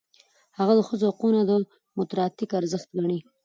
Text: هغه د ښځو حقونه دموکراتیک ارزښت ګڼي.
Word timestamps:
هغه 0.57 0.73
د 0.77 0.81
ښځو 0.89 1.05
حقونه 1.11 1.39
دموکراتیک 1.49 2.49
ارزښت 2.59 2.89
ګڼي. 2.97 3.19